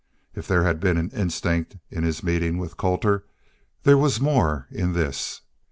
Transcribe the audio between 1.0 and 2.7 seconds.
instinct in his meeting